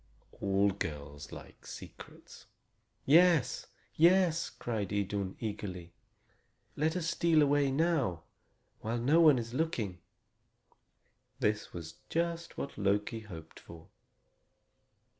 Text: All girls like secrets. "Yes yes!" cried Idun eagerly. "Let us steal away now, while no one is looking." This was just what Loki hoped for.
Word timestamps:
All 0.39 0.71
girls 0.71 1.31
like 1.31 1.67
secrets. 1.67 2.47
"Yes 3.05 3.67
yes!" 3.93 4.49
cried 4.49 4.91
Idun 4.91 5.35
eagerly. 5.39 5.93
"Let 6.75 6.95
us 6.97 7.07
steal 7.07 7.43
away 7.43 7.69
now, 7.69 8.23
while 8.79 8.97
no 8.97 9.21
one 9.21 9.37
is 9.37 9.53
looking." 9.53 9.99
This 11.39 11.71
was 11.71 11.99
just 12.09 12.57
what 12.57 12.79
Loki 12.79 13.19
hoped 13.19 13.59
for. 13.59 13.89